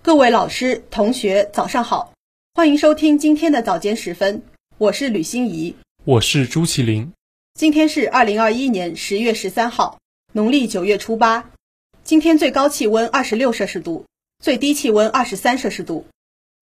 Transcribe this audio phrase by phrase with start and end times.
[0.00, 2.12] 各位老师、同学，早上好，
[2.54, 4.42] 欢迎收听今天的早间时分，
[4.78, 5.74] 我是吕欣怡，
[6.04, 7.12] 我是朱麒麟。
[7.54, 9.98] 今天是二零二一年十月十三号，
[10.32, 11.50] 农历九月初八。
[12.04, 14.06] 今天最高气温二十六摄氏度，
[14.38, 16.06] 最低气温二十三摄氏度。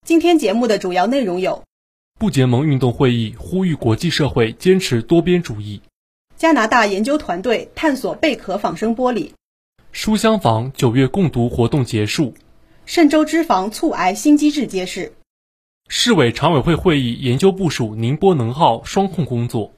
[0.04, 1.62] 今天节目的主要内容有：
[2.18, 5.80] 不结盟运动会议呼吁国际社会坚持多边主义；
[6.36, 9.30] 加拿大研究团队探索贝壳仿生玻璃；
[9.92, 12.32] 书香坊九月共读活动结束；
[12.86, 15.10] 嵊州脂肪促癌新机制揭示；
[15.88, 19.72] 市委常委会会议研究部署宁波能耗双控工作；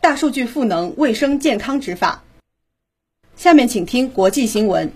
[0.00, 2.24] 大数据赋能卫生健康执法。
[3.36, 4.90] 下面请听国际新闻。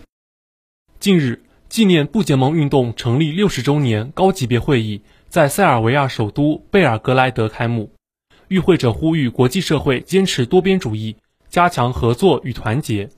[0.98, 7.92] 近日，纪念不结盟运动成立六十周年高级别会议在塞尔维亚首都贝尔格莱德开幕。
[8.48, 11.14] 与会者呼吁国际社会坚持多边主义，
[11.50, 13.10] 加强合作与团结。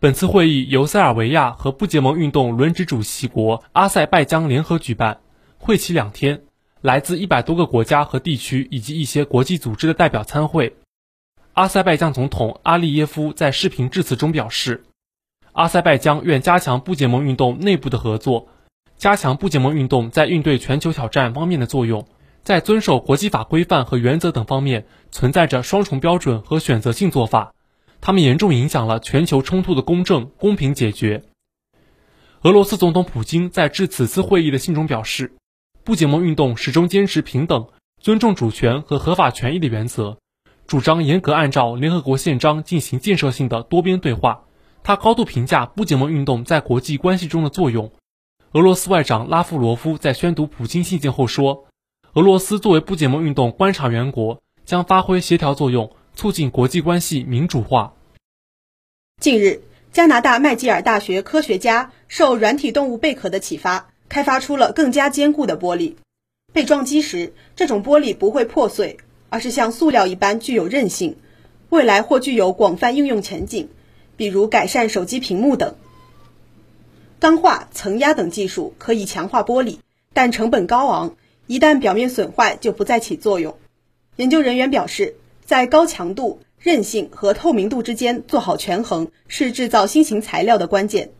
[0.00, 5.18] 本次会议由塞尔维亚和不结盟运动轮值主席国阿塞拜疆联合举办，
[5.58, 6.42] 会期两天，
[6.80, 10.76] 来自一百多个国家和地区以及一些国际组织的代表参会。
[11.54, 14.84] 阿塞拜疆总统阿利耶夫在视频致辞中表示。
[15.50, 18.46] 阿塞拜疆愿加强不结盟运动内部的合作，
[18.96, 22.06] 加强不结盟运动在应对全球挑战方面的作用。
[22.44, 27.52] 在遵守国际法规范和原则等方面存在着双重标准和选择性做法，
[28.08, 31.24] 他们严重影响了全球冲突的公正公平解决。
[32.40, 35.34] 俄罗斯总统普京在致此次会议的信中表示，
[35.84, 37.68] 不结盟运动始终坚持平等、
[38.00, 40.16] 尊重主权和合法权益的原则，
[40.66, 44.44] 主张严格按照联合国宪章进行建设性的多边对话。
[44.82, 47.92] 他高度评价不结盟运动在国际关系中的作用。
[48.52, 51.66] 俄罗斯外长拉夫罗夫在宣读普京信件后说
[52.16, 57.92] ：“俄罗斯作为不结盟运动观察员国，将发挥协调作用，促进国际关系民主化。”
[59.20, 65.96] 近日，加拿大麦吉尔大学科学家受软体动物贝壳的启发，开发出了更加坚固的玻璃。
[66.52, 68.96] 被撞击时，这种玻璃不会破碎，
[69.28, 71.16] 而是像塑料一般具有韧性，
[71.68, 73.68] 未来或具有广泛应用前景。
[74.16, 75.74] 比如改善手机屏幕等，
[77.18, 79.78] 钢化、层压等技术可以强化玻璃，
[80.12, 81.16] 但成本高昂，
[81.48, 83.58] 一旦表面损坏就不再起作用。
[84.14, 91.10] 研究人员表示，在高强度、韧性和透明度之间做好权衡是制造新型材料的关键。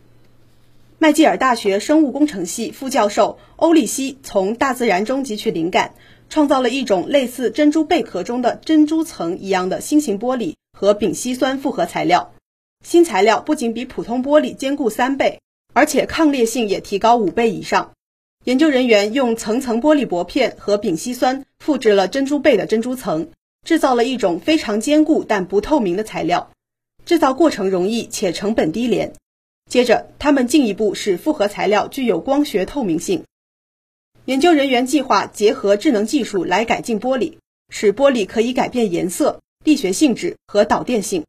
[0.99, 5.95] 麦吉尔大学生物工程系副教授欧利希从大自然中汲取灵感，
[6.29, 12.35] 创造了一种类似珍珠贝壳中的珍珠层一样的新型玻璃和丙烯酸复合材料。
[12.85, 15.41] 新材料不仅比普通玻璃坚固三倍，
[15.73, 17.93] 而且抗裂性也提高五倍以上。
[18.45, 23.31] 研究人员用层层玻璃薄片和丙烯酸复制了珍珠贝的珍珠层，
[23.65, 26.51] 制造了一种非常坚固但不透明的材料。
[27.05, 29.15] 制造过程容易且成本低廉。
[29.71, 33.25] 接着，他们进一步使复合材料具有光学透明性。
[34.25, 37.39] 研究人员计划结合智能技术来改进玻璃，
[37.71, 41.25] 使玻璃可以改变颜色、力学性质和导电性。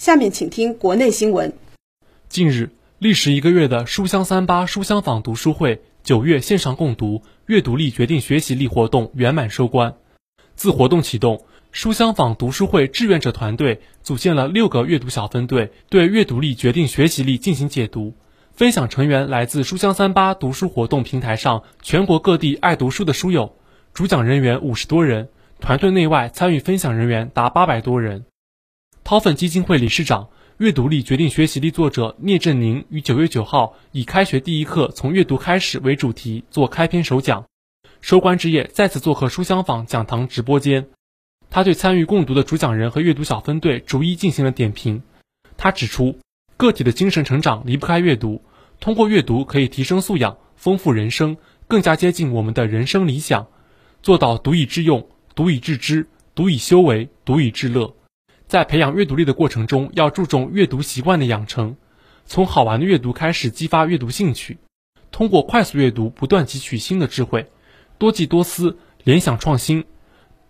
[0.00, 1.52] 下面请听国内新闻。
[2.28, 9.96] 近日，历时一个月的“书香三八书香坊”读书会九月线上共读“阅读力决定学习力”活动圆满收官。
[10.58, 18.16] 自活动启动，书香坊读书会志愿者团队组建了六个阅读小分队，对“阅读力决定学习力”进行解读。
[18.54, 23.54] 分享成员来自“书香三八”读书活动平台上全国各地爱读书的书友，
[23.94, 25.28] 主讲人员五十多人，
[25.60, 28.24] 团队内外参与分享人员达八百多人。
[29.04, 37.44] 掏粪基金会理事长、阅读力决定学习力作者聂振宁于九月九号以“开学第一课，从阅读开始”为主题做开篇首讲。
[38.00, 40.88] 收官之夜再次做客书香坊讲堂直播间，
[41.50, 45.02] 他对参与共读的主讲人和阅读小分队逐一进行了点评。
[45.56, 46.18] 他指出，
[46.56, 48.42] 个体的精神成长离不开阅读，
[48.80, 51.36] 通过阅读可以提升素养、丰富人生，
[51.66, 53.48] 更加接近我们的人生理想，
[54.02, 57.94] 做到读以致用、读以致知、读以修为、读以致乐。
[58.46, 61.76] 在培养阅读力的过程中，要注重阅读习惯的养成，
[62.24, 64.58] 从好玩的阅读开始激发阅读兴趣，
[65.10, 67.50] 通过快速阅读不断汲取新的智慧，
[67.98, 69.84] 多记多思，联想创新。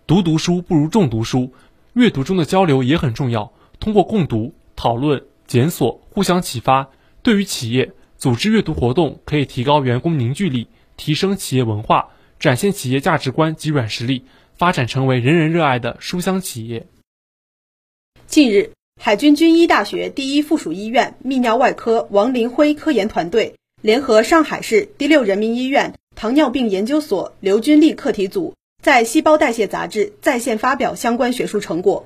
[0.05, 1.53] 读读书不如重读书，
[1.93, 6.89] 阅读中的交流也很重要，通过共读、讨论、检索，互相启发。
[7.21, 12.09] 对于企业组织阅读活动，可以提高员工凝聚力，提升企业文化，
[12.39, 14.25] 展现企业价值观及软实力，
[14.55, 16.87] 发展成为人人热爱的书香企业。
[18.25, 18.71] 近日，
[19.01, 28.53] 海军军医大学第一附属医院泌尿外科王林辉科研团队联合上海市第六人民医院糖尿病研究所刘军利课题组，
[28.83, 32.05] 在《细胞代谢》杂志在线发表相关学术成果，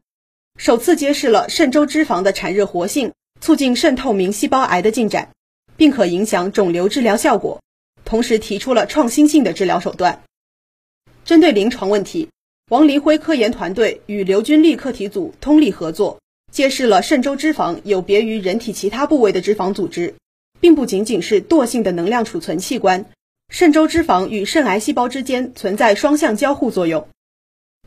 [0.56, 5.32] 首次揭示了肾周脂肪的产热活性促进肾透明细胞癌的进展，
[5.76, 7.60] 并可影响肿瘤治疗效果。
[8.06, 10.22] 同时提出了创新性的治疗手段。
[11.26, 12.30] 针对临床问题，
[12.70, 16.20] 王林辉科研团队与刘军利课题组通力合作，
[16.52, 20.14] 揭示了肾周脂肪有别于人体其他部位的脂肪组织，
[20.64, 23.04] 并不仅仅是惰性的能量储存器官。
[23.50, 27.10] 肾周脂肪与肾癌细胞之间存在双向交互作用。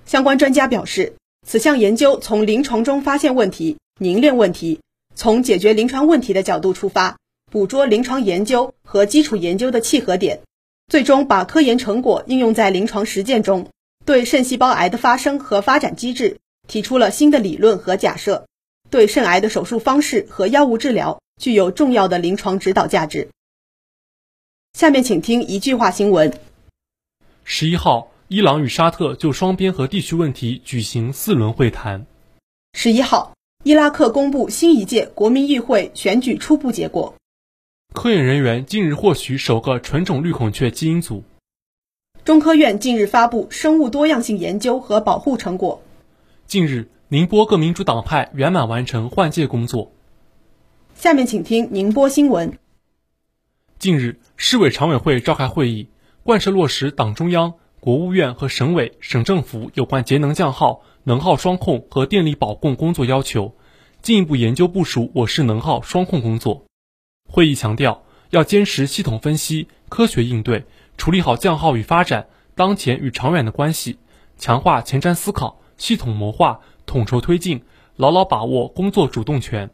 [0.04, 1.14] 相关专家表示，
[1.46, 4.80] 此项研究从临床中发现问题、凝练问题，
[5.14, 7.16] 从解决临床问题的角度出发，
[7.50, 10.40] 捕捉临床研究和基础研究的契合点，
[10.86, 13.70] 最终把科研成果应用在临床实践中。
[14.04, 16.36] 对肾细胞癌的发生和发展机制
[16.68, 18.44] 提出了新的理论和假设，
[18.90, 23.28] 对肾癌的手术方式和药物治疗具有重要的临床指导价值。
[24.72, 26.38] 下面请听一句话新闻：
[27.44, 32.06] 十一号，伊朗与沙特就双边和地区问题举行四轮会谈。
[32.74, 33.32] 十一号，
[33.64, 37.14] 伊拉克公布新一届国民议会选举初步结果。
[37.94, 41.24] 科研人员近日获取首个纯种绿孔雀基因组。
[42.24, 45.82] 中科院近日发布生物多样性研究和保护成果。
[46.46, 49.92] 近日，宁波各民主党派圆满完成换届工作。
[50.96, 52.58] 下面请听宁波新闻。
[53.78, 55.88] 近日，市委常委会召开会议，
[56.24, 63.54] 贯彻落实党中央、国务院和省委、省政府有关节能降耗、能耗双控和电力保供工作要求，
[64.02, 66.64] 进一步研究部署我市能耗双控工作。
[67.30, 70.64] 会议强调，要坚持系统分析、科学应对。
[70.96, 72.26] 处理好降耗与发展、
[72.56, 73.98] 当前与长远的关系，
[74.38, 77.62] 强化前瞻思考、系统谋划、统筹推进，
[77.96, 79.70] 牢牢把握工作主动权。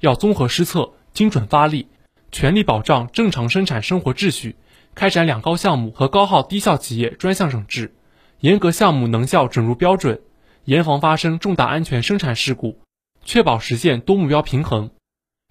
[0.00, 1.86] 要综合施策、精准发力，
[2.32, 4.56] 全力保障正常生产生活秩序，
[4.94, 7.94] 开展两高项目和高耗低效企业专项整治，
[8.40, 10.20] 严格项目能效准入标准，
[10.64, 12.80] 严防发生重大安全生产事故，
[13.24, 14.90] 确保实现多目标平衡。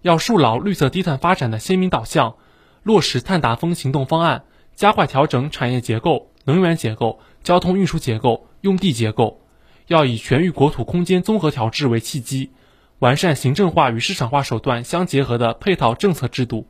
[0.02, 2.36] 要树牢绿色低碳发展的鲜明导向，
[2.84, 4.44] 落实碳达峰行动方案。
[4.76, 9.40] 加快调整产业结构、能源结构、交通运输结构、用地结构，
[9.88, 12.52] 要以全域国土空间综合调制为契机，
[13.00, 16.68] 完善行政化与市场化手段相结合的配套政策制度，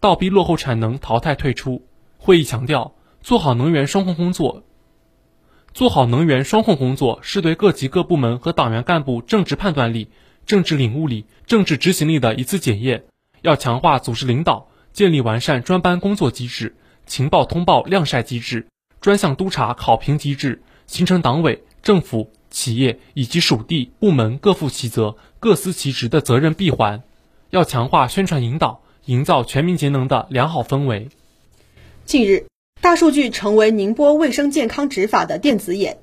[0.00, 1.86] 倒逼落后产能淘汰退出。
[2.18, 4.64] 会议强调，做好能源双控工作，
[5.72, 10.10] 做好能源双控工作是对各级各部门和党员干部政治判断力、
[10.44, 13.04] 政治领悟力、政治执行力的一次检验。
[13.42, 16.74] 要强化组织领导，建立完善专班工作机制。
[17.04, 18.66] 情报通报晾晒机制、
[19.00, 27.02] 专项督查考评机制，形成党委、政府、企业以及属地部门各负其责、各司其职的责任闭环。
[27.50, 31.10] 要强化宣传引导，营造全民节能的良好氛围。
[32.06, 32.46] 近日，
[32.80, 35.98] 大数据成为宁波卫生健康执法的电子眼。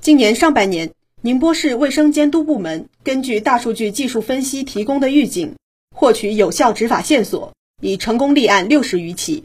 [0.00, 5.54] 今年上半年，宁波市卫生监督部门根据大数据技术分析提供的预警，
[5.94, 7.52] 获取有效执法线索，
[7.82, 9.44] 已成功立案六十余起。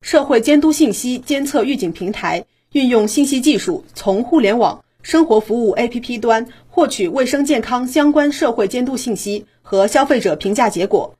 [0.00, 11.14] 社会监督信息监测预警平台运用信息技术，从互联网、生活服务 APP 端获取卫生健康相关社会监督信息和消费者评价结果，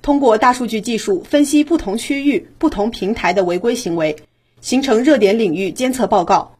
[0.00, 4.16] 通过大数据技术分析不同区域、不同平台的违规行为，
[4.62, 6.56] 形成热点领域监测报告。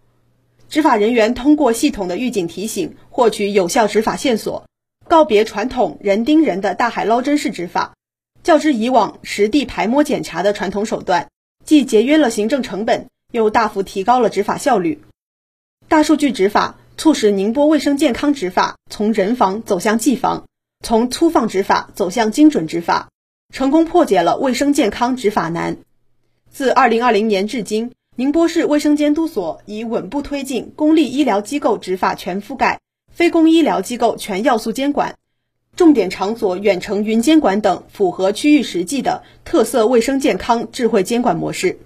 [0.69, 4.67] 执法人员通过系统的预警提醒，获取有效执法线索，
[5.09, 7.95] 告别传统人盯人的大海捞针式执法，
[8.43, 11.29] 较之以往实地排摸检查的传统手段。
[11.65, 15.01] 既节约了行政成本，又大幅提高了执法效率。
[15.89, 20.45] 大数据执法促使宁波卫生健康执法从人防走向技防，
[20.83, 23.09] 从粗放执法走向精准执法，
[23.53, 25.77] 成功破解了卫生健康执法难。
[26.51, 32.81] 自2020年至今，宁波市卫生监督所已稳步推进公立医疗机构执法全覆盖、
[33.13, 35.17] 非公医疗机构全要素监管。
[35.77, 41.79] 重点场所远程云监管等符合区域实际的特色卫生健康智慧监管模式。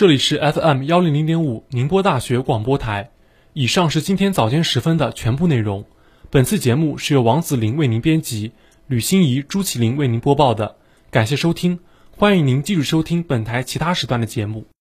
[0.00, 3.10] 这里是 FM 幺零零点五宁波大学广播台。
[3.52, 5.84] 以上是今天早间时分的全部内容。
[6.30, 8.52] 本次节目是由王子林为您编辑，
[8.86, 10.76] 吕欣怡、朱启林为您播报的。
[11.10, 11.80] 感谢收听，
[12.16, 14.70] 欢迎您继续收听本台其他时段的节目。